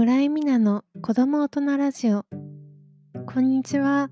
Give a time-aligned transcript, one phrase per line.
[0.00, 2.24] 村井美奈の子供大人ラジオ。
[3.26, 4.10] こんにちは。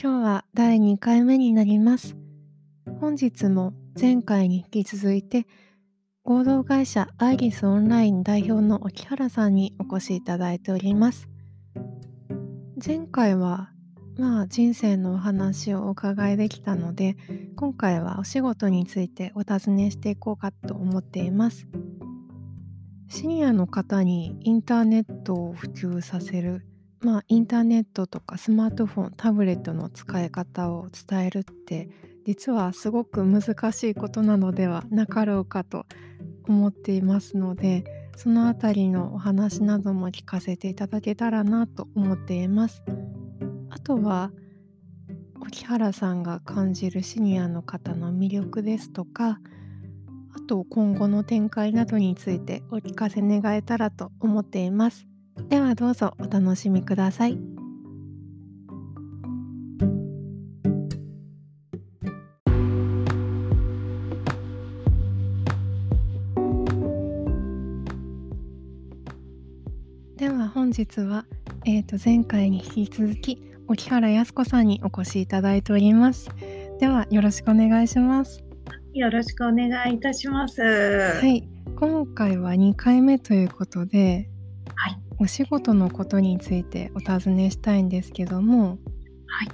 [0.00, 2.16] 今日は第2回目になります。
[3.00, 5.48] 本日も前回に引き続いて
[6.22, 11.28] 合同会社アイリスオンライン代表の沖原さんにお越しいただいております。
[12.76, 13.72] 前回は
[14.16, 17.16] まあ人生のお話をお伺いできたので
[17.56, 21.66] 今回はお仕事についてお尋ねしていこうかと思っています。
[23.08, 26.66] シニアの方にインターネットを普及させる
[27.00, 31.88] まあインターネットとかスマートフォンタブレットの使い方を伝えるって
[32.26, 35.86] 実はすごく難しいことなのではなかろうかと
[36.48, 37.84] 思っていますので
[38.16, 42.82] そのあたりのお話なども聞かせていただけたらなと思っています。
[43.68, 44.32] あとは
[45.40, 49.38] 沖原さんが感じるシニアの方の魅力ですとか
[50.36, 55.06] あと今後の展開などについてお聞かせ願えたらと思っています。
[55.48, 57.38] ではどうぞお楽しみください。
[70.18, 71.24] では本日は、
[71.64, 76.28] えー、と前回に引き続き沖原靖子さんにお越しいただいております。
[76.78, 78.45] ではよろしくお願いします。
[78.96, 80.62] よろしくお願いいたします。
[80.62, 81.46] はい、
[81.78, 84.30] 今回は2回目ということで、
[84.74, 88.78] はい、お仕事のことについてお尋ねしたいんですけども、
[89.26, 89.48] はい、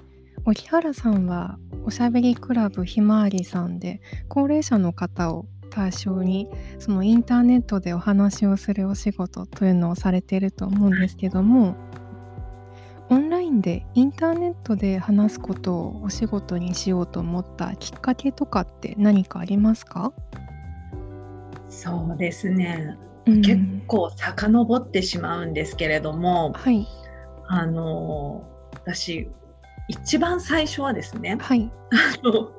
[0.44, 12.01] 沖原さんはおしゃべりクラブひまわりさんで高齢者の方を対象にそのインターネットでお話をするお仕事というのをされていると思うんですけどもオ
[13.52, 20.12] ンラインでインターネットで話すことをお仕事にしようと思ったきっかけとかって何かありますか？
[21.68, 26.86] そうですね、うん、結構遡ってしまうんですけれども、はい、
[27.46, 29.28] あの私
[29.88, 32.50] 一番最初はですね、はい、あの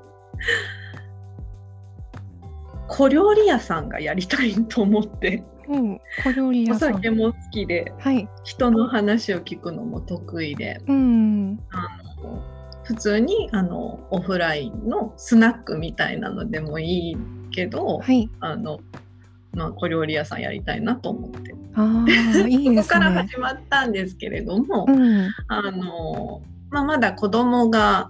[2.87, 11.87] 小料理屋さんがやりたいと思ってうん、小料理お酒も好きで、はい、人の話を聞くのも得意で、うん、あ
[12.23, 12.41] の
[12.83, 17.17] 普通にあのオフラインのスナックみたいなのでもいい
[17.51, 18.79] けど、はい、あの
[19.53, 21.53] まあ、小料理屋さんやりたいなと思って。
[21.75, 22.05] あ
[22.47, 28.09] いい、ね、そこから始まったんですけれども、うん、あのまあ、まだ子供が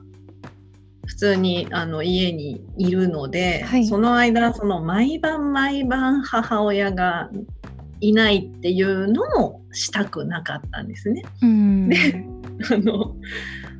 [1.06, 7.30] 普通にあの家にいるので、はい、その間その毎晩毎晩母親が
[8.00, 11.24] いないっていうのもしたくなかったんですね。
[11.42, 12.26] うん、で
[12.72, 13.16] あの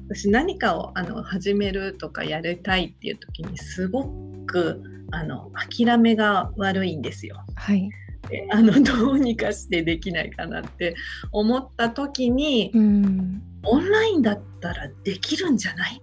[0.10, 4.06] 私何かをあの始めるとかやりたいっていう時にすご
[4.46, 4.82] く
[5.12, 7.38] あの諦めが悪いんですよ。
[7.56, 7.90] はい、
[8.30, 10.96] であのどうにかしてできないかなって
[11.32, 16.02] 思った時に、うん、オンラインだったらできるんじゃない？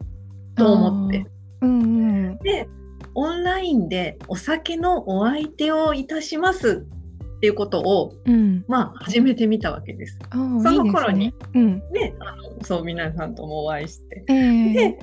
[0.60, 1.26] と思って？
[1.62, 1.84] うんう
[2.32, 2.69] ん、で
[3.15, 6.87] オンラインでお酒のお相手をいたします
[7.37, 10.19] っていうことを、うん、まあ始めてみたわけです。
[10.31, 14.98] その頃にいいね、うん、ねあのそう皆さんともお会いして、えー、で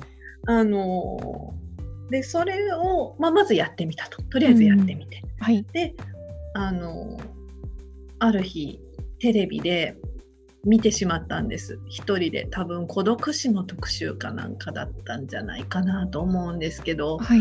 [0.46, 1.54] あの
[2.10, 4.22] でそれを、まあ、まずやってみたと。
[4.22, 5.94] とりあえずやってみて、はい、で
[6.54, 7.20] あの
[8.20, 8.80] ある日
[9.18, 9.96] テレビで
[10.68, 11.80] 見てしまったんです。
[11.88, 17.40] 一人で多分孤独死の特集かなんかだったんじゃないかなと思うんですけど、はい、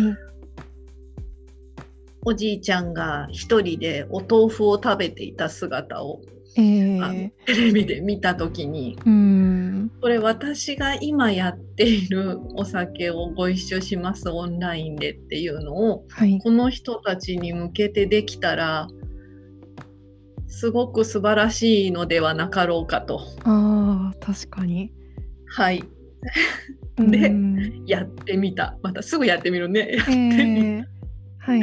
[2.24, 6.22] おじいちゃんが一人でお豆腐を食べていた姿を、
[6.56, 18.88] えー、テレビで見た時に、うん、これ私が今やっているお酒をご一緒しますオンラインでっていうのを、はい、この人たちに向けてできたら
[20.48, 23.22] すごく素晴らしいのではなかろうかと。
[23.44, 24.94] あ確かに。
[25.48, 25.84] はい。
[26.98, 27.34] で、
[27.86, 28.78] やってみた。
[28.82, 29.96] またすぐやってみるね。
[29.98, 30.86] やってみ、えー、
[31.40, 31.62] はい。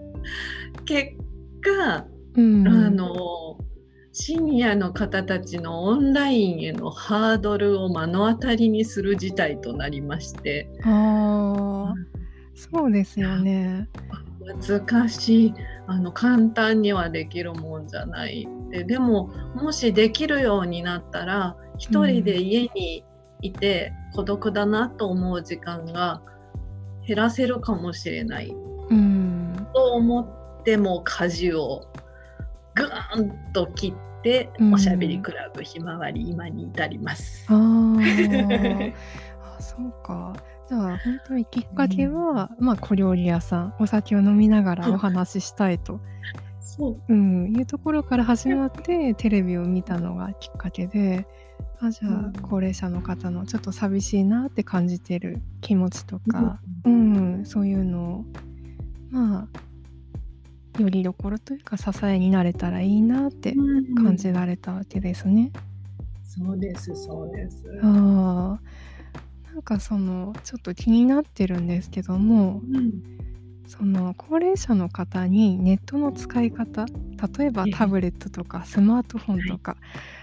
[0.84, 1.12] 結
[1.60, 2.06] 果、
[2.36, 3.58] うん、あの
[4.12, 10.70] シニアの方たちのオンラインへのハードルを目の当たりにする事態となりまして。
[10.84, 11.94] ああ、
[12.54, 13.88] そうですよね。
[14.44, 15.54] 難しい。
[15.86, 18.48] あの簡単にはできるもんじゃない。
[18.70, 23.04] ででももしできるようになったら一人で家に
[23.42, 26.22] いて孤独だなと思う時間が
[27.06, 28.48] 減らせるかもしれない、
[28.90, 31.86] うん、と思っても舵を
[32.74, 37.46] グーンと切って、うん、おしゃべりクラブひまわり今に至ります。
[37.50, 37.96] あ
[39.58, 40.34] あそうか
[40.68, 46.00] じゃあ本当にきっかけは、まあ小料理屋さんお酒を飲みながらお話ししたいと
[46.76, 47.12] そう。
[47.12, 51.26] うん、いうところから始まってテレビを見たのがきっかけで、
[51.80, 58.24] あ、じゃあ、高齢者の方のちょっと寂しいなって感じてる気持ちとか、うん、そういうのを、
[59.10, 59.46] ま
[60.76, 63.54] あ、よりどころというか支えになれたらいいなって
[63.96, 65.52] 感じられたわけですね。
[66.24, 67.62] そうですそうです。
[67.82, 68.60] ああ。
[69.54, 73.02] なんかそのちょっと気になってるんですけども、うん、
[73.68, 76.86] その高齢者の方にネットの使い方
[77.36, 79.76] 例えばタブレットとかスマートフォンとか、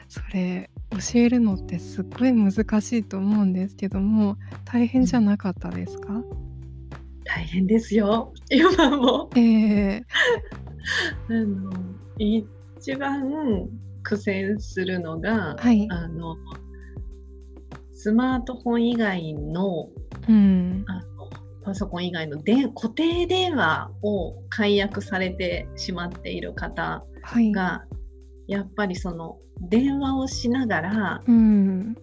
[0.10, 2.52] それ教えるのってすっごい難
[2.82, 4.36] しいと思うんですけども
[4.66, 6.22] 大変じゃなかったですか、
[7.24, 8.34] 大変ですよ。
[8.50, 9.30] 今も。
[9.38, 10.04] えー、
[11.30, 11.72] あの
[12.18, 13.70] 一番
[14.04, 16.36] 苦戦するのが、はい、あの
[18.02, 19.88] スマートフォン以外の,、
[20.28, 21.30] うん、あの
[21.64, 27.04] パソコン以外ので固定電話を解約されてしまっている方
[27.54, 27.84] が、は
[28.48, 29.38] い、やっぱりその
[29.70, 31.96] 電話をしながら、うん、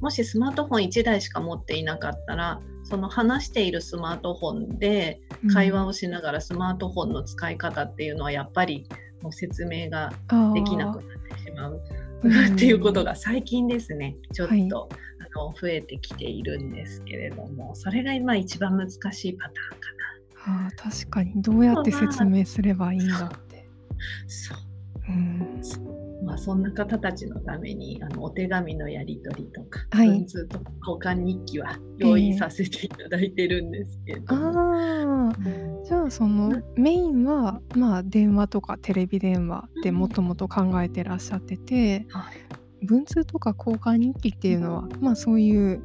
[0.00, 5.20] もしスマートフォン1台しか持っていなかったらその話しているスマートフォンで
[5.52, 8.88] 会話をしながらスマートフォンの使い方っていうのはやっぱり
[9.20, 10.10] もう説明が
[10.54, 11.82] できなくなってしまう。
[12.28, 14.16] っていうことが最近ですね。
[14.32, 14.76] ちょっと、はい、あ
[15.38, 20.64] の増えてきているんですけれどもそれが今一番難しいパターンかな。
[20.64, 23.66] はあ、確かにどうやって説明すればいいんだって。
[24.26, 24.58] そう、
[25.08, 25.60] うん。
[26.24, 35.32] まあ、そんな方たちのためにあのお手紙のやり取りとか、はい、文通とか交換日記は用意させていただいてるんですけど、えー、あ
[36.10, 42.06] そのメインは、まあ、電話とかテレビ電話でもともと考えてらっしゃってて、
[42.82, 45.82] うん、文通とか交換日記っていうのは、まあ、そういう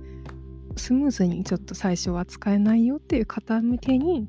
[0.77, 4.27] スムーズにちょっと最初は使えないよっていう方向けに、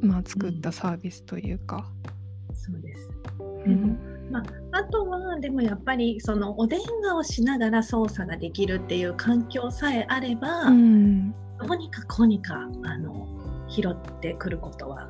[0.00, 1.90] まあ、作ったサービスというか。
[2.48, 3.10] うん、そうです、
[3.66, 3.98] うん。
[4.30, 11.36] まあ、あとはでもやっぱりそのお電話をしながら操作ができるっていう環境さえあれば、うん、ど
[11.74, 12.54] うにかこうにか
[12.84, 13.33] あの
[13.74, 15.08] 拾ってくることは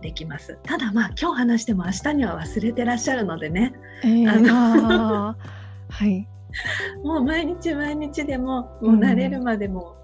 [0.00, 0.58] できます。
[0.64, 3.74] ただまあ今日話しても明日には忘れてらっしゃるのでね。
[4.02, 5.36] えー、あの
[5.88, 6.28] はい。
[7.02, 9.96] もう毎日毎日でももう慣れるまでも、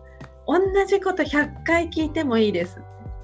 [0.46, 2.80] うん、同じこと100回聞いてもいいです。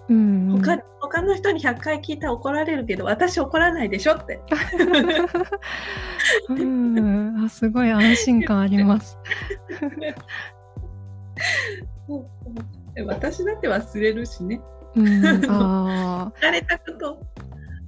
[0.08, 4.40] うん他他の人に100回聞いたら怒られるけど私怒らないでしょって
[6.48, 9.18] うんあすごい安心感あります
[13.06, 14.60] 私だって忘れるしね、
[14.94, 17.20] うん、あ 聞かれたこと。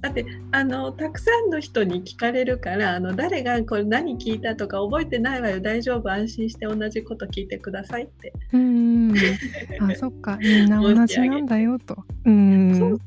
[0.01, 5.59] だってあのたくさんの人に聞かれるからあの誰がこれ何聞いたとか覚えてないわよ。
[5.59, 6.09] 大丈夫？
[6.09, 8.31] 安心して同じこと聞いてくださいって。
[8.53, 9.13] うん
[9.81, 10.37] あそっか。
[10.37, 11.97] みんな同じなんだよと。
[12.23, 12.75] うん。
[12.77, 12.99] そう。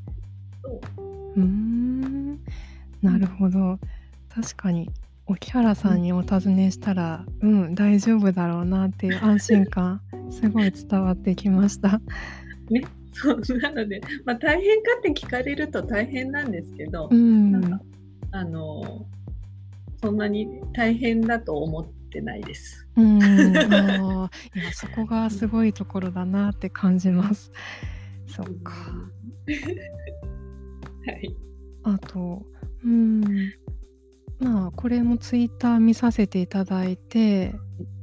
[1.37, 2.39] うん。
[3.01, 3.79] なるほど。
[4.29, 4.91] 確かに
[5.27, 12.01] 沖原さんにお尋ねしたら、うん、うん、大丈夫だろうなっていう 安心感すごい伝わってきました。
[12.71, 17.81] ねそうなので、まあ、大変かって聞かれると大変なんですけど、うん、なんか
[18.31, 19.07] あの
[20.03, 22.89] そんなに大変だと思ってないです。
[22.97, 27.53] うん、あ いやそこがすごいところだなって感じます。
[28.27, 28.73] そっか。
[31.07, 31.37] はい。
[31.85, 32.43] あと、
[32.85, 33.25] うん、
[34.43, 37.55] まあこれもツイッター見させていただいて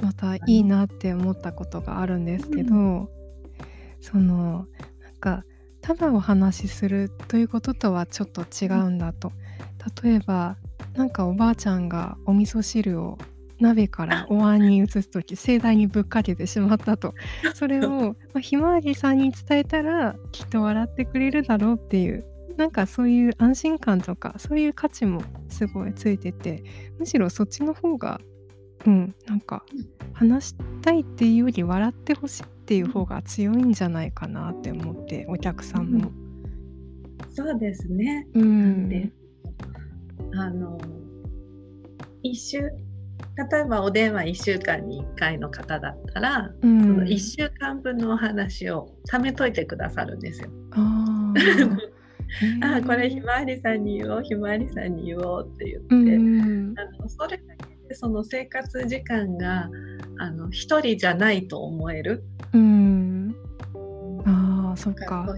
[0.01, 3.09] またいいなって思ったことがあるんですけど、うん、
[3.99, 4.65] その
[5.19, 5.43] か
[5.81, 9.31] ただお話しするということとはちょっと違うんだと。
[10.03, 10.57] 例えば
[10.93, 13.17] なんかおばあちゃんがお味噌汁を
[13.59, 17.13] 鍋からお椀に移す時盛大にぶっかけてしまったと。
[17.55, 22.25] それを、まあ、ひまわりさんに伝えたらきっと笑ってくれるだろうっていう
[22.59, 26.61] なんかそういう安心感とかそういう価値もすごいついてて
[26.99, 28.19] むしろそっちの方が
[28.85, 29.63] うんなんか
[30.11, 36.09] 話したいっていうより笑ってほしいっていう方が強いんじゃないかなって思ってお客さんも。
[36.09, 38.27] うん、そうですね。
[38.33, 39.09] うん、で
[40.33, 40.77] あの
[42.23, 50.49] 一週例えばお電話1週間に1回の方だったら、うん、その1週間分のお話を貯めといてくださるんですよ。
[52.61, 59.69] ああこれひまわりさんに言おうひまわりさんに言おうって言って、うん、あのそれだけでその生活時間が
[60.19, 62.23] あの一人じゃないと思える。
[62.53, 63.35] うん。
[64.25, 65.35] ああ、そっか。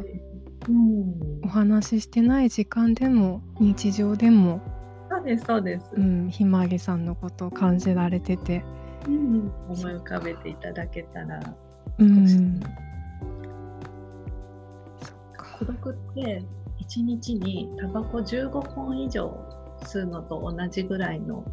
[0.70, 4.62] うん、お話ししてない時間でも日常でも
[5.10, 8.64] そうですそうです、うん、ひまわりさんのことを感じられてて、
[9.08, 11.40] うん、思い浮かべていただけたら
[11.98, 12.60] うん、
[15.60, 16.44] 孤独って
[16.92, 19.34] 1日にタバコ15本以上
[19.84, 21.46] 吸うのと同じぐらいの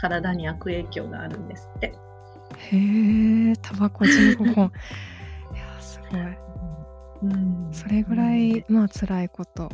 [0.00, 1.92] 体に悪影響があるんですって。
[2.56, 4.72] へえ、タバコ15本。
[5.54, 7.30] いや、すごい。
[7.30, 9.70] うん、それぐらい、まあ辛いこと、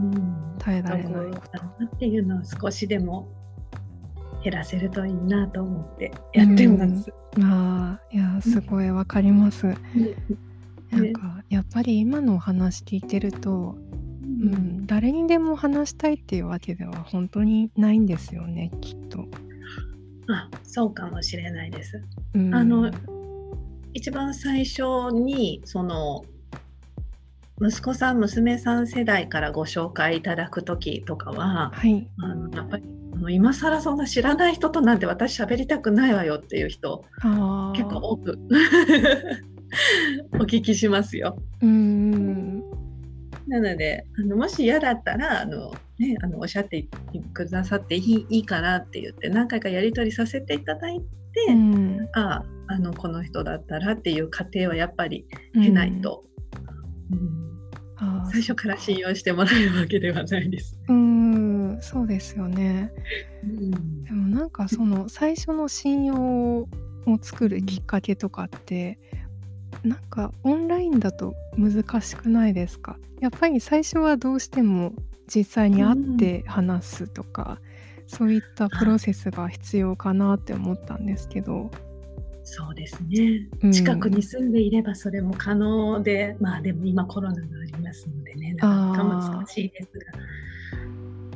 [0.00, 1.40] うん、耐えられないこ
[1.78, 1.84] と。
[1.84, 3.28] っていうのを少しでも
[4.42, 7.14] 減らせるといいなと思ってやってます。
[7.40, 9.68] ああ、いや、すごいわかります。
[9.68, 9.76] うん
[10.92, 13.78] なんかやっぱり今のお話聞いてると、
[14.42, 19.26] ううんん、誰にでも話したいっていうわけでは本当にないんですよね、きっと。
[20.28, 22.02] あそうかもしれないです。
[22.34, 22.90] うん、あの
[23.92, 24.82] 一番最初
[25.12, 26.24] にその
[27.60, 32.08] 息子さん娘さん世代からご紹介いただく時とかははい。
[32.18, 32.84] あのやっぱり
[33.14, 37.04] あの今更そんな知らない人となんて私喋りたくないわよっていう人。
[37.76, 38.38] 結構多く
[40.34, 41.36] お聞きしますよ。
[41.60, 42.62] うん。
[43.46, 46.86] なのであのもし嫌だったらあの、ね、あのおっしゃって
[47.34, 52.08] くださっていいいいからって言って何回かやり取りさせていただいて、うん。
[52.14, 56.24] あああのこの人だったらっていう過程はやっぱり経ないと、
[57.10, 57.42] うん
[57.96, 60.78] あー最初から信用してもらえるわけではないです。
[60.88, 62.90] うん、そうですよね。
[63.44, 66.68] うんでもなんかその最初の信用を
[67.20, 68.98] 作るきっかけとかって
[69.84, 72.98] なんかオンラインだと難しくないですか？
[73.20, 74.92] やっぱり最初はどうしても
[75.34, 77.58] 実際に会って話すとか、
[78.06, 81.70] そういったプロセスが必要かなって思ったんですけど、
[82.44, 83.48] そうですね。
[83.62, 83.72] うん。
[83.72, 90.12] 近くに住んでいればそれも可能で、まあでも今コロナがありますのでねなかなか難しいですが。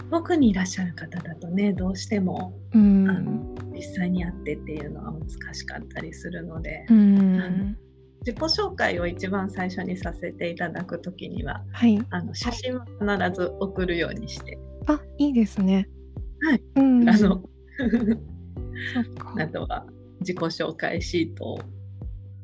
[0.09, 3.11] 遠くにいらっしゃる方だとねどうしてもうん。
[3.11, 7.76] あの実際に会ってっていうのは難しかったりするので、うん
[8.26, 12.04] 自己紹介を一番最初にさせていただくときにははい。
[12.11, 12.85] あの写真は
[13.28, 15.88] 必ず送るようにして、あいいですね。
[16.42, 17.40] はい、うんあの
[19.38, 19.87] あとは
[20.21, 21.59] 自己紹介シートを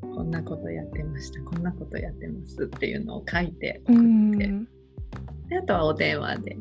[0.00, 4.64] こんなことやってましたこんなことやってますっていうのを書いてう送って、ん
[5.48, 6.56] であとはお電話で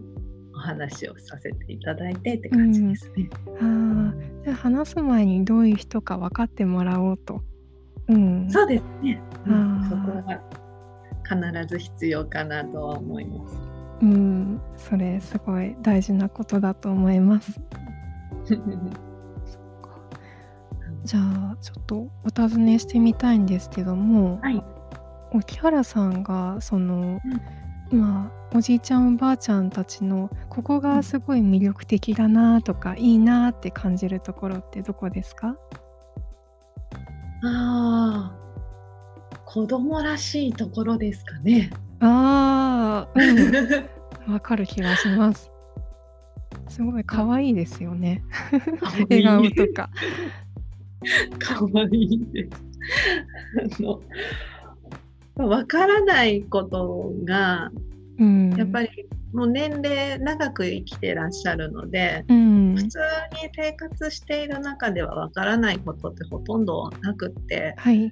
[0.56, 3.30] お話をさせていただいてって感じですね。
[3.60, 7.51] あーじゃあ話す前にどういう人か分かってもらおうと。
[8.12, 9.90] うん、そうですね、うん。
[9.90, 10.42] そこは
[11.24, 13.56] 必ず必要かなとは思います。
[14.02, 17.62] うん、それすごい大事なことだと思います。
[21.04, 24.64] じゃあちょっとお尋ねしてみたいんですけども、はい、
[25.34, 27.20] 沖原さんがその、
[27.92, 35.56] まあおじいちゃんおばあちゃんたちのここがすごい魅力的だなとか、いいなって感じるところってどこですか？
[37.44, 38.42] ああ
[39.46, 41.72] 子供らしいところですかね。
[42.00, 45.52] ああ、うん、わかる気がします。
[46.70, 48.24] すごい可愛いですよね。
[49.10, 49.90] 笑顔とか。
[51.40, 52.64] かわいいです。
[53.78, 57.72] あのわからないことが
[58.22, 58.90] うん、やっぱり
[59.34, 63.00] もう年齢長く生きてらっしゃるので、うん、普通
[63.42, 68.10] に生活している中ではわからないことってほとんどなくってはい。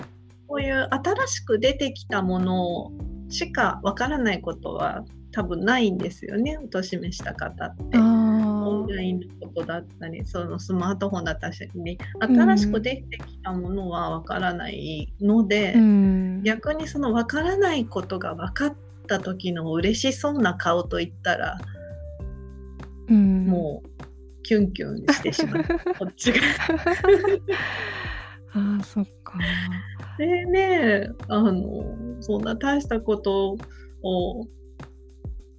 [0.48, 2.92] こういう新しく出てきたもの
[3.30, 7.98] しかわからないことは多分ないんですよねお年めした方って。
[8.00, 11.56] オあンラインのことだったりそのスマートフォンだったり
[12.20, 18.76] 新しくできてきたものはわからないので、あ、うん、逆にそのわからないことが分かっ
[19.10, 21.58] た時の嬉しそうな顔といったら、
[23.10, 23.90] うん、もう
[24.44, 25.64] キュンキュンしてしまう
[26.00, 26.40] こっちが。
[28.54, 29.38] ああ、そっか。
[30.18, 31.84] でねあの
[32.20, 33.58] そんな大したこと
[34.02, 34.48] を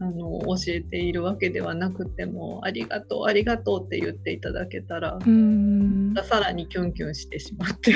[0.01, 7.93] あの教えているわけではなくてもありがとうありがとうって言っていただけたら、うん、さらにキュンキュンしてしまって。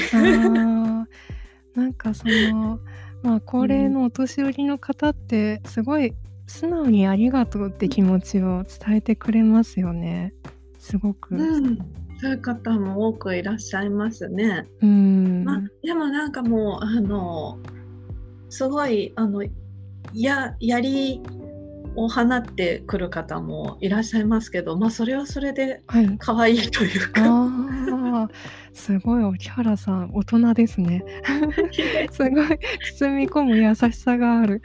[1.75, 2.79] なんかその、
[3.25, 6.15] まあ高齢のお年寄りの方ってすごい
[6.47, 10.35] 素直にありがとうって気持ちを伝えてくれますよね。
[10.79, 11.35] すごく。
[11.35, 11.79] うん、
[12.21, 14.69] そういう方も多くいらっしゃいますね。
[14.83, 17.59] うん、まあ、でもなんかもうあの
[18.51, 19.43] すごいあの
[20.13, 21.23] や槍
[21.97, 26.17] を放ってくる方もいらっしゃいますけど、まあ、それはそれではい。
[26.19, 27.49] 可愛いというかあ
[28.25, 28.31] あ、
[28.73, 31.05] すごい沖原さん、大人ですね。
[32.11, 32.59] すごい
[32.99, 34.63] 包み込む優しさがある。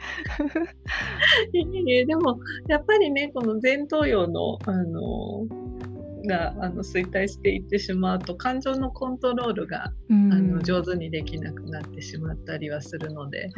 [1.52, 2.38] でも
[2.68, 5.46] やっぱりねこの前頭葉のあの
[6.26, 13.48] があの衰退していってしまうと感情のコントロールが、うん、あの上手にできなくなってしまったりはするので、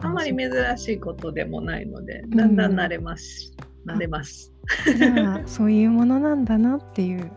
[0.00, 3.52] あまり珍しいことでもないので、だんだん慣れます。
[3.86, 4.52] 慣れます。
[4.96, 7.30] じゃあそういうものなんだなっていう。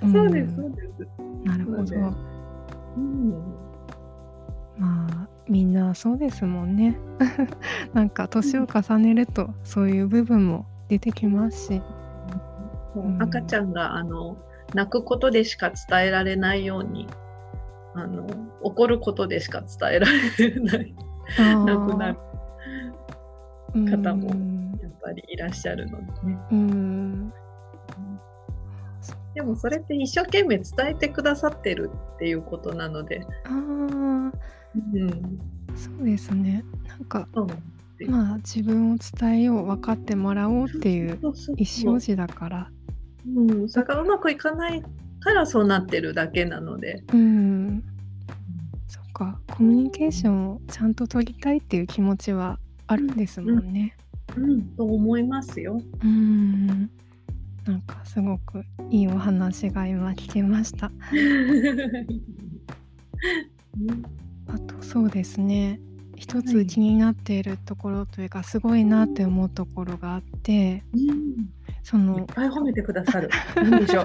[0.00, 1.08] そうです、んそうです。
[1.44, 1.86] なるほど。
[1.86, 2.14] そう
[2.96, 3.30] うん。
[4.76, 6.98] まあみんなそうですもんね。
[7.94, 11.82] なんか年を重ねるとそういう部分も出てきますし。
[13.20, 14.36] 赤ちゃんがあの
[14.74, 17.06] 泣くことでしか伝えられないように
[17.94, 18.26] あの
[18.62, 20.06] 怒ることでしか伝えら
[20.38, 20.94] れない
[21.64, 22.18] なくなる
[23.90, 27.32] 方もうんやっぱりいらっしゃるのでねうん
[29.38, 34.32] でもそれって一生懸命伝えてくださってるっていうことなので、ああうん、
[35.76, 36.64] そうですね。
[36.88, 37.46] なんかそう
[38.10, 42.70] まあ自分を伝えよう分かってもらおうっていうそうそう意思表示だから。
[43.32, 44.82] うん、それがうまくいかない
[45.20, 47.84] からそうなってるだけなので、うん。
[48.88, 53.96] そっかコミュニケーションをちゃんと取りたいっていう気持ちはあるんですもんね。
[54.36, 55.80] うん、と思いますよ。
[56.02, 56.90] うん。
[57.68, 60.90] なんかすごくいいお話が今聞けました。
[64.46, 65.78] あとそうですね。
[66.16, 71.50] 一はいつ気になっているところというかすごいなって思うところがあって、うん
[71.82, 73.28] そいっのぱい褒めてくださる。
[73.54, 74.04] 何でしょう。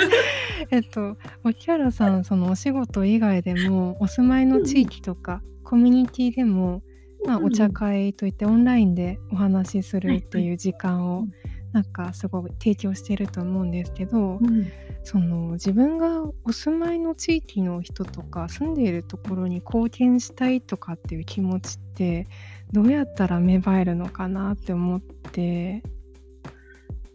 [0.72, 6.82] えっと牧原さんそのお仕事以外でもお住まいの地域とかコミュニティでも、
[7.26, 11.32] まあ、お茶会といってオンラインでお話しするっていう時間をうん
[11.74, 14.70] なんかすごい提供してると思うんですけど、うん。
[15.02, 22.28] その自分がお住まいの地域の人とか住んでいるところに貢献したいとかっていう気持ちって
[22.72, 25.00] どうやったら芽生えるのかなって思っ
[25.32, 25.82] て。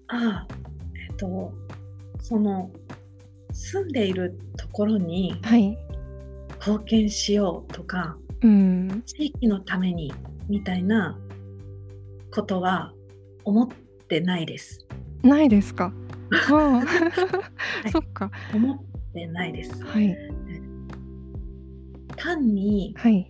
[0.08, 0.48] ああ、
[1.10, 1.54] えっと、
[2.20, 2.70] その
[3.54, 5.78] 住んでいるところにはい。
[6.60, 9.04] 貢献しようとか、うん。
[9.06, 10.14] 地域のために
[10.50, 11.18] みたいな
[12.30, 12.92] ことは
[13.46, 13.89] 思って
[14.20, 14.86] ないです。
[15.22, 15.94] ないですか？
[16.52, 16.82] あ。
[17.86, 17.92] あい。
[17.92, 18.32] そっか。
[18.54, 18.80] 思っ
[19.14, 19.84] てないです。
[19.84, 20.16] はい。
[22.16, 23.28] 単にはい。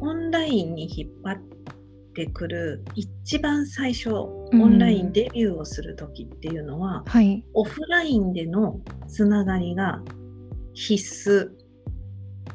[0.00, 1.38] オンラインに引っ張っ
[2.14, 4.62] てくる一番最初、うん。
[4.62, 7.44] オンラインデビューをする時っていうのは、はい。
[7.54, 10.02] オフラインでのつながりが
[10.74, 11.02] 必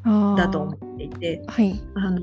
[0.03, 1.81] あ須だと思あっていて、はい。
[1.95, 2.21] あの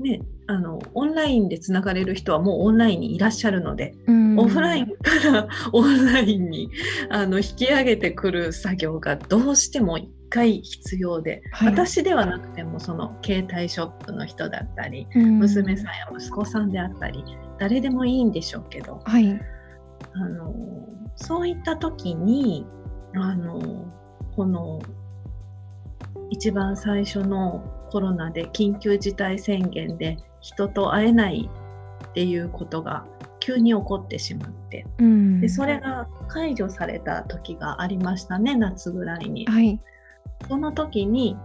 [0.00, 4.38] ね、あのオンラインでつながれる人はもうオンラインにいらっしゃるので、うん。
[4.38, 4.92] オフラインか
[5.30, 6.70] ら オンラインに
[7.10, 11.68] あの引き上げてくる作業がどうしても一回必要で、はい。
[11.68, 15.38] 私ではなくてもその携帯ショップの人だったり、うん。
[15.38, 17.22] 娘さんや息子さんであったり
[17.58, 19.38] 誰でもいいんでしょうけどはい。
[20.14, 20.54] あの
[21.16, 22.66] そういった時に
[23.14, 23.60] あの
[24.34, 24.80] この
[26.30, 31.50] 一番最初のコロナで緊急事態宣言で人と会えない
[32.08, 33.06] っていうことが
[33.40, 34.86] 急に起こってしまって。
[34.98, 35.40] うん。
[35.40, 39.46] でそれが解除された時がありましたね夏ぐらいに。
[39.46, 39.80] はい。
[40.48, 41.36] その時に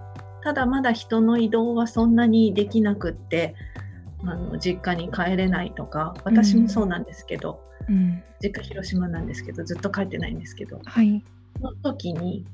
[0.43, 3.55] ただまだ人の移動はそんなにできなくって
[4.23, 8.23] あの実家に帰れないとか私もそうなんですけど、うん。
[8.41, 11.23] 実家広島なんですけどずっと帰ってないんですけどはい。
[11.58, 12.45] その時に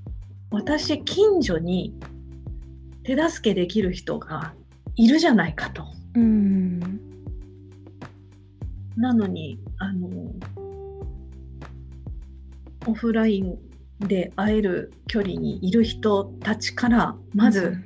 [0.51, 1.93] 私近所に
[3.03, 4.53] 手助けできる人が
[4.95, 5.83] いるじゃないかと。
[6.15, 6.99] うん
[8.97, 10.09] なのにあの
[12.87, 13.57] オフライン
[13.99, 17.77] で会える距離にいる人たちからまず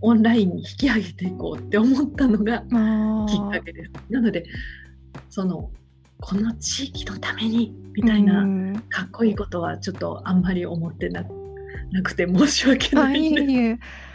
[0.00, 3.90] オンラインに引き上げていこうって思ったのがまあきっかけです。
[4.10, 4.44] なので
[5.30, 5.70] その
[6.20, 11.24] この地域のためにみたいなうんかっこいいことはちょっとあんまり思ってな
[11.92, 14.13] なくて申し訳あないんです。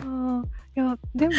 [0.00, 1.34] あーいやでも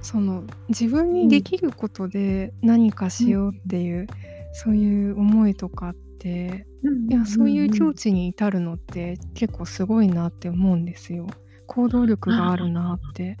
[0.00, 4.06] その自分にできることで何かしようっていう、
[4.52, 6.66] そういう思いとかって
[7.10, 11.26] いやそういう境地に至るのって結構すごいなって思うんですよ。
[11.66, 13.36] 行動力があるなって。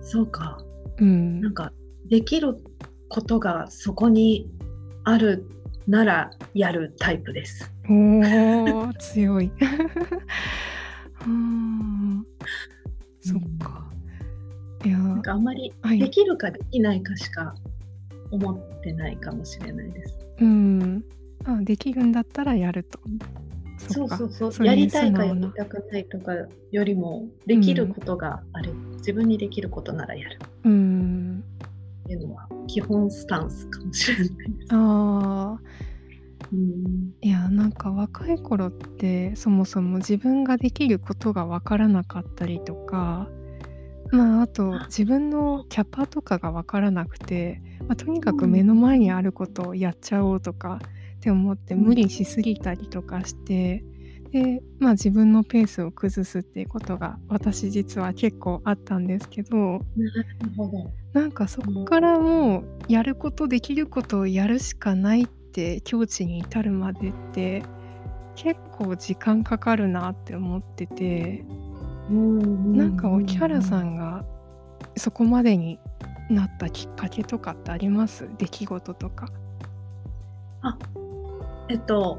[0.00, 0.58] そうか
[0.98, 1.72] うんなんか
[2.08, 2.56] できる
[3.08, 4.50] ことがそこに
[5.04, 5.46] ある
[5.86, 7.70] ならやるタイプです。
[7.88, 9.52] おー強い。
[11.26, 12.24] うん
[13.20, 13.84] そっか。
[14.84, 14.98] いや。
[14.98, 15.98] なんかあんまりはい。
[15.98, 17.54] できるかできないかしか
[18.30, 20.18] 思ってないかもしれないです。
[20.40, 21.04] うん。
[21.44, 22.98] あできるんだったらやると。
[23.78, 24.66] そうそうそう。
[24.66, 30.38] やりたいかやりたくないとかよりもできることがある、自分にできることならやる。
[30.64, 31.44] うん。
[32.04, 34.68] っていうのは基本スタンスかもしれないです。
[34.70, 35.84] あー。
[35.84, 35.89] うん
[37.20, 43.28] いやなんか若い頃ってそもそも自分ができることが分からなかったりとか
[44.12, 50.80] まあ、あと自分のキャパとかが分からなくて、まあ、とにかく目の前にあることをやっちゃおうとか
[51.18, 53.84] って思って無理しすぎたりとかして
[54.32, 59.80] で、まあ、自分のペースを崩すっていうことが私実は結構あったんですけど
[61.12, 65.39] なんかそこからもうやることできることをやるしかないって
[65.84, 67.62] 境地に至るまでって
[68.36, 71.44] 結構時間かかるなって思ってて
[72.08, 74.24] なんか沖原さんが
[74.96, 75.78] そこまでに
[76.30, 78.28] なったきっかけとかってあります？
[78.38, 79.28] 出来事とか。
[80.62, 80.78] あ
[81.68, 82.18] えっと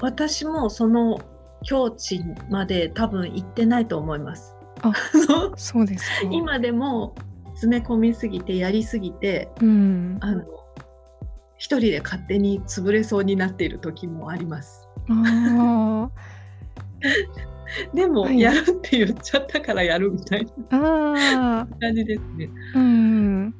[0.00, 1.18] 私もその
[1.64, 4.54] 境地まで多分行ってないと思います。
[4.82, 4.92] あ
[5.56, 7.14] そうですか今でも
[7.54, 10.44] 詰め込みすぎてやりすぎて、うん、あの
[11.58, 14.88] 一人で勝手に潰れそうになっている時もあります。
[15.08, 16.10] あ
[17.94, 18.40] でも、はい。
[18.40, 21.66] やるって言っちゃったからやるみたいな。
[21.80, 22.48] 感じですね。
[22.74, 23.54] ーうん。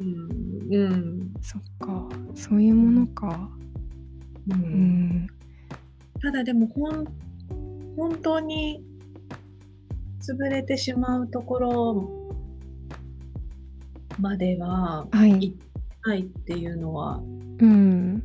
[0.00, 2.08] うん、うん、そっか。
[2.34, 3.50] そういうものか。
[4.48, 4.54] う。
[4.54, 4.60] うん。
[5.24, 5.26] ん
[6.20, 7.04] ただでもほん
[7.96, 8.82] 本当に
[10.20, 12.30] 潰れてしまうところ
[14.18, 15.30] までははい。
[15.32, 15.69] 行
[16.00, 17.20] ってないっていうのは
[17.60, 18.22] うん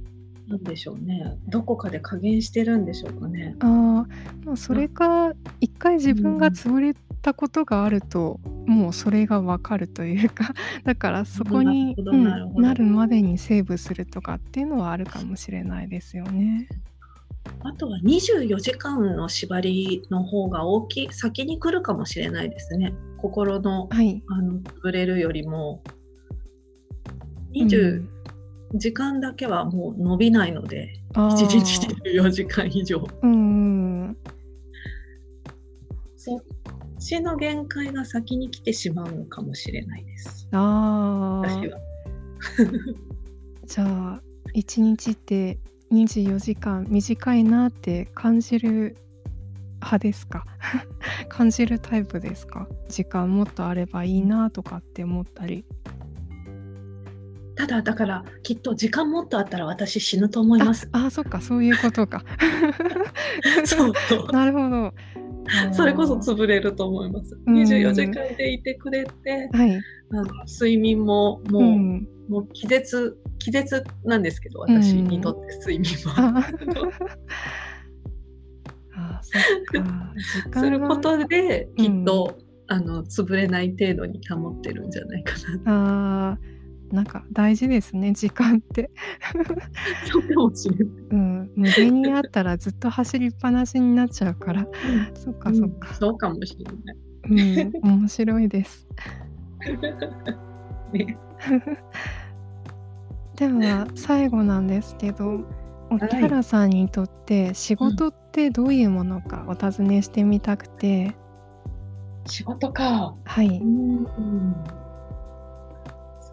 [0.47, 3.55] 何でしょうねどこかで加減してるんでしょうかね。
[3.59, 4.05] あー
[4.45, 10.53] まあそれか一回自分が潰れたことがあると、もうそれがわかるというか
[10.85, 16.67] だからそこにうんなるまでにセーブするとかっていうのはあるかもしれないですよね。
[17.61, 22.93] あとは24時間の縛りの方が大きい先に来るかもしれないですね。
[23.17, 24.21] 心のはい。
[24.27, 25.81] あの潰れるよりも
[27.55, 28.09] う20ん
[28.73, 33.07] 時間だけはもう伸びないので、あ1ー日24時間以上。
[33.21, 34.17] うん
[36.17, 36.41] そっ
[36.99, 40.47] ちの限界が先に来てしまうのかもしれないです。
[40.51, 41.47] あー。
[41.47, 41.79] 私は。
[43.65, 44.21] じゃあ
[44.53, 45.59] 一日って
[45.91, 48.95] 24時間短いなって感じる
[49.75, 50.45] 派ですか？
[51.29, 52.67] 感じるタイプですか？
[52.89, 55.63] 時間もっとあればいいなとかって思ったり
[57.55, 60.89] ただだからきっと時間もっとあったら私死ぬと思います。
[60.91, 62.23] ああそっかそういうことか。
[63.65, 63.93] そう。
[64.33, 64.93] なるほど。
[65.71, 67.37] それこそあ潰れると思います。
[67.45, 67.55] うん。
[67.55, 75.07] 24時間でいてくれて、ーはい、あの睡眠ももう、うん、もう気絶気絶なんですけど私うん。
[75.07, 76.43] にとって睡眠は。
[78.97, 79.81] あ そっ
[80.51, 80.59] か。
[80.59, 82.37] することできっと、
[82.67, 86.31] あの潰れない程度に保ってるんじゃないかな。
[86.31, 86.54] あー
[86.95, 88.89] なんか大事ですね時間って。
[90.11, 90.85] そうかもしれない。
[91.11, 94.65] うん無限にあったらずっと走りっぱなしになっちゃうから。
[95.13, 95.95] そっかそっかうん。
[95.95, 96.97] そうかもしれない。
[97.27, 98.87] うん面白いです。
[100.93, 101.17] ね、
[103.35, 105.41] では最後なんですけど
[105.89, 111.15] 沖原さんにとって仕事ってどういうものかお尋ねしてみたくて、
[112.27, 113.15] 仕事か。
[113.23, 114.05] はい、うん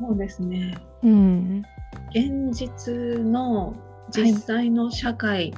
[0.08, 0.76] そうですね。
[1.02, 1.62] うん、
[2.10, 3.74] 現実の
[4.10, 5.54] 実際の社会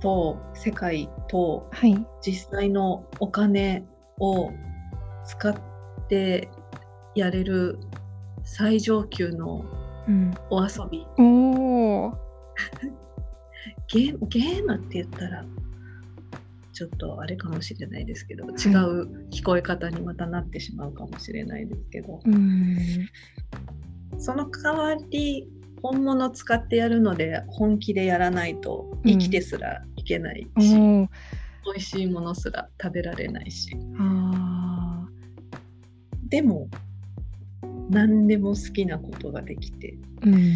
[0.00, 3.84] と世界とはい、実際のお金
[4.18, 4.50] を
[5.24, 5.54] 使っ
[6.08, 6.48] て
[7.14, 7.78] やれる
[8.42, 9.64] 最上級の
[10.08, 11.06] うん、お遊び。
[11.16, 12.10] おお、
[13.86, 15.44] ゲームゲームって言ったら
[16.72, 23.08] ちょっとあれかもしれないですけど違う聞こえ方にまたなってしまうかもしれないですけど、うん、
[24.18, 25.48] その代わり
[25.82, 31.08] 本物使ってやるので本気でやらないと生きてすらいけないおし、お、
[31.72, 33.76] 美味しいものすら食べられないし。
[33.98, 35.06] あ
[36.28, 36.68] でも
[37.90, 40.50] 何でも好きなことができてーうん、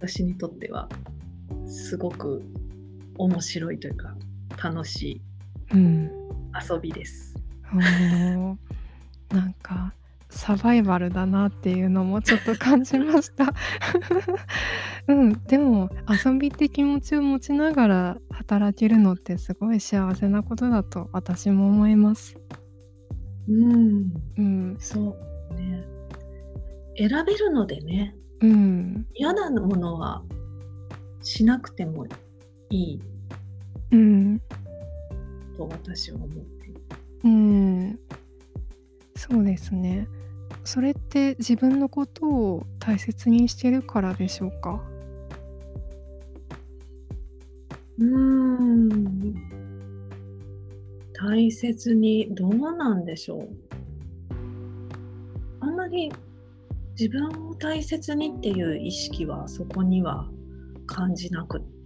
[0.00, 0.88] 私にとっては
[1.66, 2.42] すごく
[3.16, 4.16] 面白いというか
[4.62, 5.22] 楽しい
[5.72, 6.10] うん、
[6.68, 7.36] 遊びです。
[7.72, 8.56] おー。
[9.30, 9.94] なんか
[10.28, 13.52] サバイバルだなっていうのもちょっと感じました。
[15.08, 22.36] うん、でも遊びって気持ちを持ちながら働けるのってすごい幸せなことだと私も思います。
[23.48, 25.16] うん、うん、そ
[25.50, 25.84] うね。
[26.96, 30.22] 選べるのでね、うん、嫌なものは
[31.22, 32.06] しなくても
[32.70, 33.00] いい。
[33.92, 34.40] うん、
[35.60, 36.80] と私は思っている。
[37.24, 37.98] うん、
[39.14, 40.08] そうですね。
[40.64, 44.82] それって自分のことを大切にしてるからでしょうか？
[47.98, 49.34] うーん。
[51.12, 53.48] 大切にどうなんでしょう
[55.60, 56.10] あんまり
[56.98, 60.30] 自分を大切にっていう意識はそこには
[60.86, 61.79] 感じなくって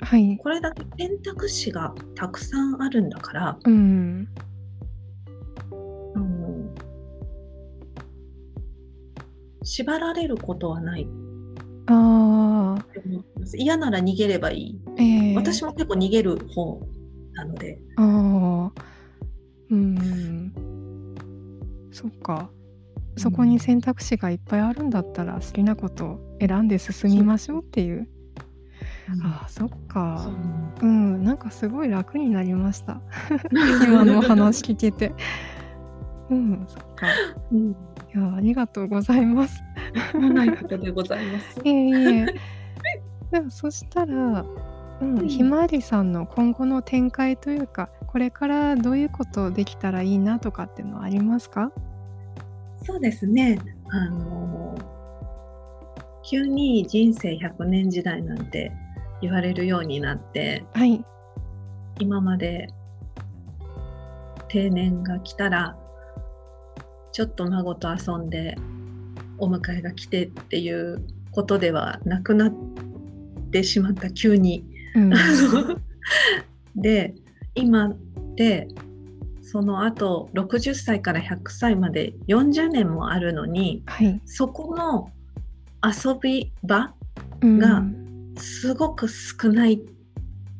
[0.00, 0.36] はい。
[0.38, 4.28] これだけ選択肢がたくさんあるんだからうん。
[6.14, 6.74] あの
[9.62, 11.08] 縛られることはない
[11.88, 12.76] あ
[13.54, 16.80] 嫌なら逃げればいいええ私も結構逃げる方
[17.34, 18.82] なのでああ、
[19.70, 20.52] うん。
[21.92, 22.50] そっか。
[23.16, 28.08] そこに選択肢がいっぱいあるんだったら好きなことを選んで進みましょうっていう。
[29.22, 30.30] ああ、そっそか。
[30.82, 33.00] ううん、なんかすごい楽になりました。
[33.86, 35.12] 今のお話聞けて。
[36.30, 37.06] うん、そっか。
[37.52, 39.62] うんいや、ありがとうございます。
[40.14, 41.60] ないことでございます。
[41.64, 42.26] いえいえ。
[43.30, 44.44] でもそしたら、
[45.00, 51.70] うん、うんひまわりさんの今後の展開というか、これからどういうことできたらいいなとかっていうのはありますか？
[52.82, 53.58] そうですね。
[53.90, 54.74] あの
[56.22, 58.72] 急に人生100年時代なんて
[59.20, 61.04] 言われるようになって、はい。
[61.98, 62.68] 今まで
[64.48, 65.76] 定年が来たら
[67.12, 68.56] ちょっと孫と遊んで
[69.38, 72.54] お迎えが来てっていうことではなくなっ
[73.50, 74.64] てしまった急に。
[74.94, 75.12] うん。
[76.76, 77.14] で
[77.54, 77.94] 今
[78.36, 78.68] で
[79.40, 84.20] その後60歳から100歳まで40年もあるのにはい。
[84.26, 85.10] そこの
[85.82, 86.94] 遊び場
[87.40, 87.82] うんが
[88.36, 89.78] すごく少ないっ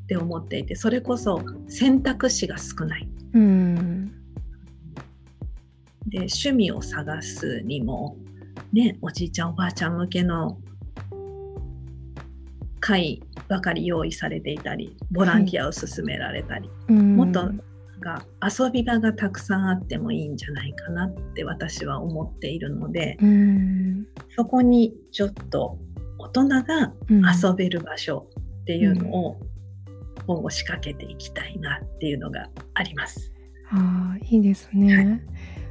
[0.06, 3.08] て思っていてそれこそ選択肢が少ない。
[3.34, 4.12] うん。
[6.06, 8.16] で趣味を探すにも
[8.72, 10.58] ねおじいちゃんおばあちゃん向けの
[12.78, 17.16] 会ばかり用意されていたりボランティアを勧められたり、うん。
[17.16, 17.50] もっと
[18.00, 24.06] が遊び場がたくさんあってもいいんじゃないかなって私は思っているのでうん。
[24.36, 25.78] そこにちょっと
[26.26, 28.26] 大人がうん遊べる場所
[28.62, 29.40] っていうのを
[30.26, 33.32] 今後仕掛けていきたいなっていうのがあります。
[33.70, 35.22] ああ、いいですね。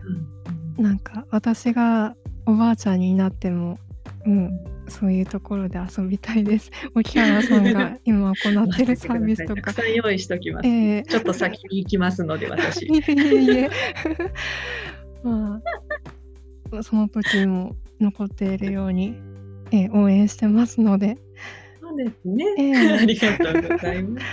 [0.06, 0.36] うん
[0.78, 2.16] なんか私が
[2.46, 3.80] おばあちゃんになっても、
[4.26, 6.70] うん、そういうところで遊びたいです。
[6.96, 9.90] 沖原さんが今行ってるサービスとかたく。
[9.90, 10.68] 用意しておきます。
[10.68, 12.86] ええちょっと先に行きますので私。
[12.88, 13.70] いえいえ。
[15.24, 15.62] ま
[16.72, 19.18] あ、その時にも残っているように、
[19.72, 21.18] ええ応援してますので。
[21.82, 22.46] そうですね。
[22.58, 24.26] ええ ありがとうございます。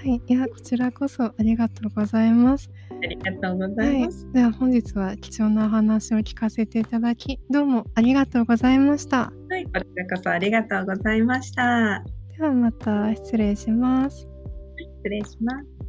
[0.00, 2.70] はい、いや、こちらこそありがとうございます。
[2.90, 9.30] ありがとうござはいいます。、では本日は貴重なお話を聞かせていただき、どうもありがとうございました。
[9.50, 12.02] はい、こちらこそありがとうございました。
[12.36, 14.26] ではまた失礼します。
[15.02, 15.79] 失礼します。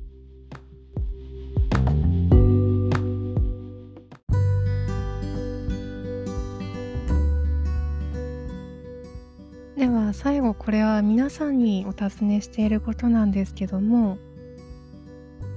[9.81, 14.19] では最後これは皆さんにお尋ねしていることなんですけども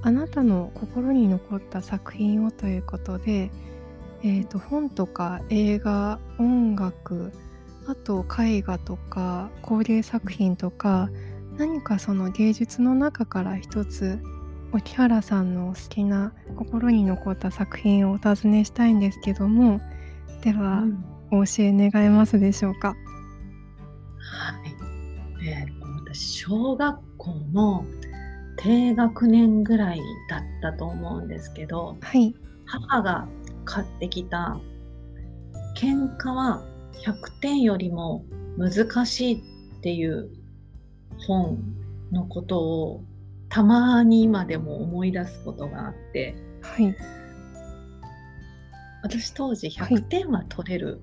[0.01, 3.51] あなたの心に残った作品をということで、
[4.23, 7.35] えー、と本とか映画音楽
[7.87, 11.11] あと絵画とか工芸作品とか
[11.59, 14.19] 何かその芸術の中から一つ
[14.73, 19.83] 沖原さんの好きな心に残った作品をお尋ねしたいんですけども
[20.41, 21.05] では、うん。
[21.31, 22.95] お教え願えますでしょうか？
[26.15, 27.85] 小学校の
[28.57, 30.01] 低学年ぐらい
[30.31, 32.35] だったと思うんですけど、はい。
[32.67, 33.29] 母が
[33.65, 34.59] 買ってきた
[35.77, 36.65] 喧嘩は
[37.05, 38.25] 100点よりも
[38.57, 40.31] 難しいっていう
[41.27, 41.59] 本
[42.13, 43.05] のことを
[43.49, 46.97] たまに今でも思い出すことがあってはい。
[49.03, 49.97] 私当時はい。
[49.97, 51.01] 100点は取れる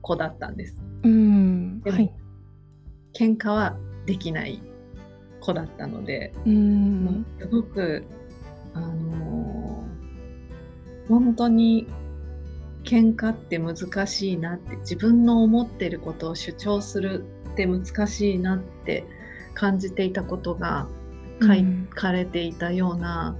[0.00, 0.80] 子だったんです。
[1.02, 1.80] うーん。
[1.82, 2.12] でもはい。
[3.14, 3.76] 喧嘩は
[4.08, 4.60] できない
[5.40, 7.26] 子だったので、うん。
[7.38, 8.04] すごく
[8.74, 11.86] あのー本当に
[12.84, 19.04] 喧嘩って難しいなって自分の思ってることを主張するって難しいなって
[19.54, 20.86] 感じていたことが
[21.40, 21.88] 書うん。
[21.94, 23.36] かれていたような、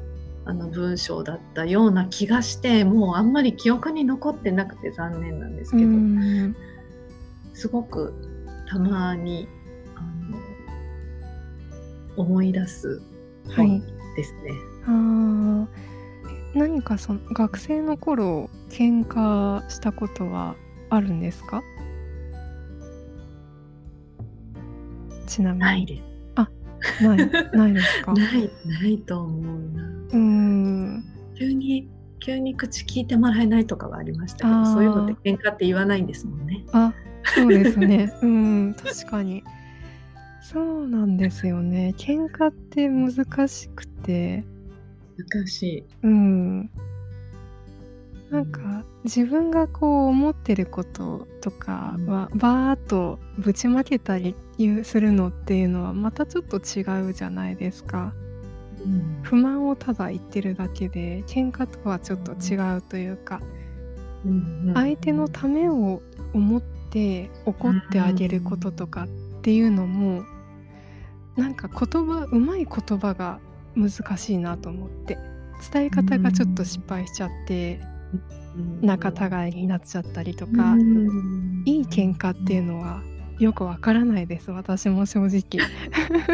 [0.46, 6.56] あの文章だったような気がしてもうあんまり記憶に残ってなくて残念なんですうけど、ーん。
[7.52, 8.14] すごく
[8.66, 9.46] たまに
[9.94, 10.00] あ
[10.30, 10.38] の
[12.18, 13.00] 思い出す
[13.56, 13.80] 本
[14.16, 14.52] ですね。
[14.86, 15.66] あー
[16.54, 20.56] 何かその学生の頃喧嘩したことは
[20.90, 21.62] あるんですか？
[25.26, 26.02] ちなみにないです。
[27.02, 27.18] ない
[27.52, 28.12] ないですか？
[28.14, 29.82] ないないと思うな。
[29.84, 31.04] うーん。
[31.38, 31.88] 急に
[32.20, 35.16] 急に口聞いてもらえないとかはありましたけど、あそういうのってあ。
[35.24, 36.64] 喧嘩って言わないんですもんね。
[36.72, 38.12] あ、そうですね。
[38.22, 39.44] うん、確かに。
[40.50, 41.94] そうなんですよね。
[41.98, 44.44] 喧嘩って難しくて。
[45.16, 45.84] 難しい。
[46.02, 46.70] うん。
[48.30, 48.46] なんうん。
[48.50, 52.06] か自分がこう思ってることとかうん。
[52.06, 54.34] は、バーっとぶちまけたり
[54.84, 58.14] するのっていうのはまたちょっと違うじゃないですか。
[58.84, 59.18] うん。
[59.22, 62.38] 不満をただ言ってるだけで、喧嘩とはちょっとうん。
[62.42, 63.40] 違うというか。
[64.24, 64.32] うん
[64.68, 65.32] うん相手のうん。
[65.32, 66.02] ためを
[66.34, 68.88] 思ってう怒ってあげることとん。
[68.88, 69.08] かっ
[69.42, 70.24] ていうのも、
[71.38, 73.40] なんか言葉上手い言葉が
[73.76, 75.18] 難しいなと思って。
[75.72, 76.86] 伝え方がちょっと失ん。
[76.86, 77.80] 敗しちゃって
[78.82, 79.16] 仲うん。
[79.46, 81.62] 違いになっちゃったりとか、ん。
[81.64, 82.66] いい喧嘩っていううん。
[82.66, 83.02] のは
[83.38, 85.68] よくわからないです、私も正直。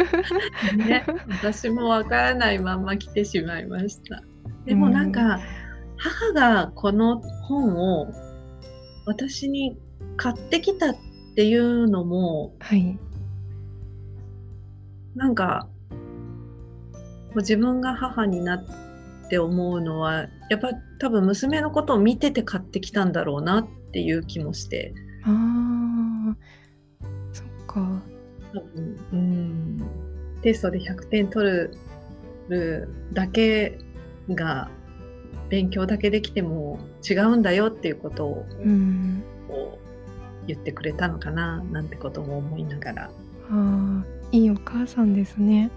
[0.77, 4.23] ね、私もわからないまんま来てしまいました。
[4.65, 5.11] うでもなんん。
[5.11, 5.39] か、
[5.97, 8.07] 母がこの本を
[9.05, 9.77] 私に
[10.17, 10.95] 買ってきたっ
[11.35, 12.99] ていうのもはい。
[15.15, 15.67] なんか
[17.41, 18.65] 自分が母になっ
[19.29, 24.93] て思うのは、やっぱ多分娘のことを見てて買ってきたんだろうなっていう気もして。
[25.23, 27.05] ああ。
[27.33, 28.01] そっか。
[28.53, 29.81] 多分、うーん。
[30.41, 31.77] テストで100点取る
[32.47, 33.79] るだけ
[34.29, 34.69] が、
[35.49, 39.23] 勉強だけできても違うんだよっていうことをうん。
[40.47, 43.03] 言ってくれたのかななんてことも思いながら。
[43.03, 43.09] あ
[43.49, 44.03] あ、
[44.35, 45.71] いいお母さんですね。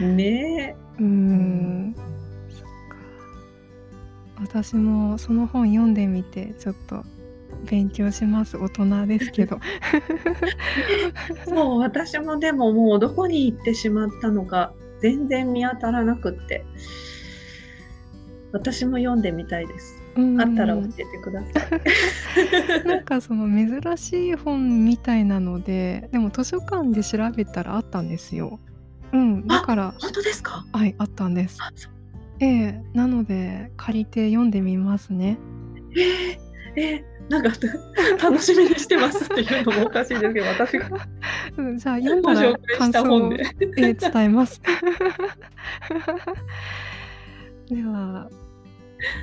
[0.00, 0.76] ねえ。
[1.00, 1.88] うん。
[1.88, 1.94] ん。
[2.48, 2.68] そっか。
[4.40, 7.02] 私もその本読んでみて、ちょっと
[7.68, 8.56] 勉強します。
[8.56, 9.56] 大人ですけど。
[9.56, 9.62] ね、
[11.48, 16.64] そう、私もでももうどこに行ってしまったのか、全然見当たらなくって。
[18.52, 19.99] 私も読んでみたいです。
[20.16, 20.82] うあったら教。
[20.98, 21.46] えてくださ
[22.82, 22.84] い。
[22.86, 28.58] なんかその珍しい本みたいなので、でも図書館で調べたらあったんですよ。
[29.12, 30.64] うん、だあ、からほんとですか？
[30.72, 31.58] はい、あったんです。
[32.40, 35.38] ええ、なので借りて読んでみますね。
[35.96, 36.30] え
[36.80, 37.50] え、え、なんか
[38.22, 40.88] 楽しみにしてますっていうのもおかしいですけど、私が
[41.58, 43.44] うん、じゃあ読んごだら感想を、た本で。
[43.76, 44.60] ええ、伝えます。
[47.68, 48.34] では、お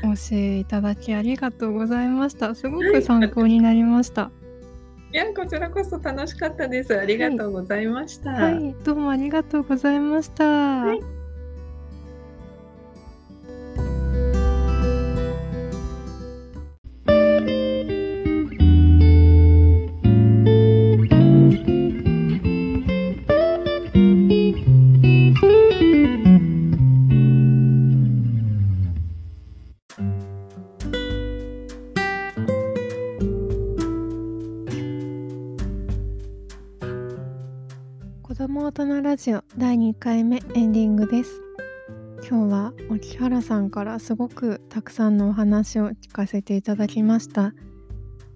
[0.02, 2.54] 教えいただきありがとうございました。
[2.56, 4.32] すごくはい、参考になりました。
[5.14, 6.98] いや、こちらこそ楽しかったです。
[6.98, 7.38] ありがはい。
[7.38, 8.32] とうございました。
[8.32, 11.17] はい、どうもありがとうございましはい。
[39.98, 41.42] 2回目エンディングです。
[42.30, 47.56] 今日は沖原さんからすごくたくさんのお話を聞かせていただきました。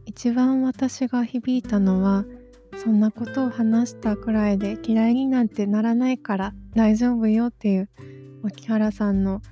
[0.06, 2.26] 一番私が響いたのは、
[2.84, 7.90] そんなことを話したくらいで嫌いになんてならないから大丈夫よっていう
[8.44, 9.44] 沖原さんの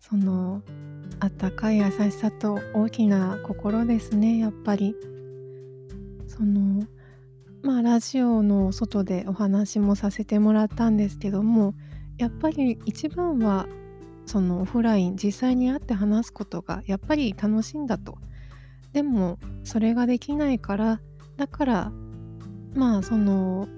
[0.00, 0.60] その
[1.18, 4.94] あったかい優しさと大きな心ですね、やっぱり。
[6.26, 6.84] その、
[7.62, 11.74] まあ、ラジオの外でお話もさせてもらったんですけども、
[12.16, 13.66] やっぱり一番は
[14.26, 18.18] そのオフライン、実際に会って話すことがやっぱり楽しいんだと。
[18.92, 21.00] でもそれができないから、
[21.36, 21.92] だから、
[22.74, 23.68] まあ、その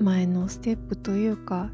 [0.00, 1.70] 前のステップというか、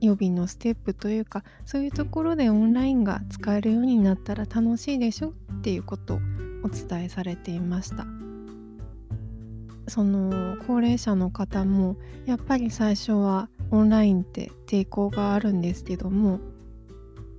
[0.00, 5.32] 予備のステップというか、そういうところでオンラインが使えるようになったら楽しいでしょっ
[5.62, 6.20] ていうことを
[6.64, 8.25] お伝えされていました。
[9.88, 11.96] その高齢者の方も
[12.26, 16.40] やっぱり最初はオンラインって抵抗があるんですけども、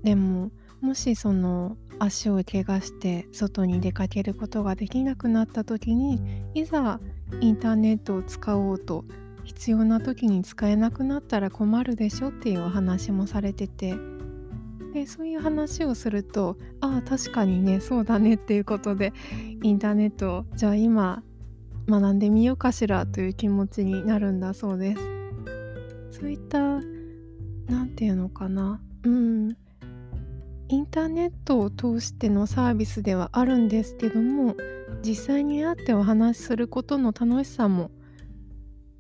[0.03, 0.51] でも
[0.81, 6.19] もしその足を怪我して外に出かけることができなくなった時に、
[6.53, 6.99] いざ
[7.41, 9.03] インターネットを使おうと
[9.43, 13.95] 必要な時に使えなくなったら困るでしょっていうお話もされてて、
[14.93, 19.13] で、そういう話をすると、ああ、確かにね、そうだねっていうことで、
[19.63, 21.23] インターネットじゃあ今
[21.89, 25.01] 学んでみようかしらという気持ちになるんだそうです。
[26.19, 29.55] そういったなんていうのかな、うん、
[30.69, 34.55] インターネットを通してのサービスではあるんですけども、
[35.03, 37.91] 実際に会ってお話しすることの楽しさも、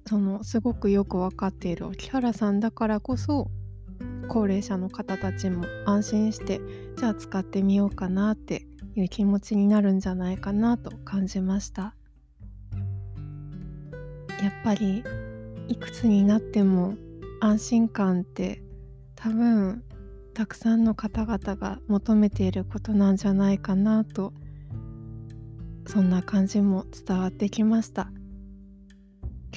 [0.05, 3.49] そのすごくよく分かっている沖原さんだからこそ、
[4.29, 6.61] 高齢者の方たちも安心して
[6.97, 11.96] じゃあ使ってみようかなっていう気持ちになるんじゃないかなと感じました。
[14.47, 15.03] やっぱり
[15.67, 16.95] いくつになっても
[17.41, 18.63] 安心感って
[19.13, 19.83] 多分
[20.33, 24.31] たくさんの方々が求めていることなんじゃないかなと
[25.85, 28.09] そんな感じも伝わってきました。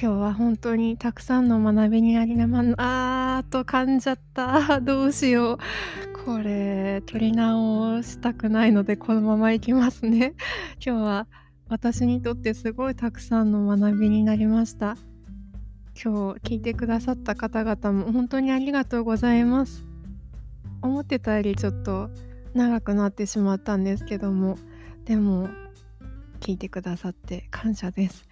[0.01, 4.81] 今日は本当にたくさんの学びになりなまん あーと噛んじゃった。
[4.83, 5.57] どうしよう。
[6.25, 10.33] これ取り直したくないのでこのままいきますね。
[10.85, 11.27] 今日は
[11.71, 14.97] 私にとってすごいたくさんの学びになりました。
[15.95, 19.85] 今日聞いてくださった方々も本当にありがとうございます。
[20.81, 22.09] 思ってたよりちょっと
[22.53, 24.57] 長くなってしまったんですけども。
[25.05, 25.47] でも
[26.41, 28.27] 聞いてくださって感謝です。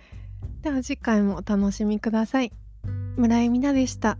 [0.61, 2.51] では次回もお楽しみください。
[3.15, 4.17] 村井美奈でした。